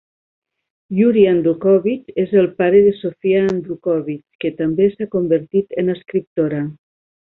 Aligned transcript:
Yuri 0.99 1.25
Andrukhovych 1.31 2.15
és 2.23 2.33
el 2.43 2.49
pare 2.61 2.79
de 2.87 2.93
Sofia 3.01 3.43
Andrukhovych, 3.51 4.25
que 4.45 4.51
també 4.63 4.89
s'ha 4.95 5.09
convertit 5.17 5.79
en 5.85 5.97
escriptora. 5.97 6.65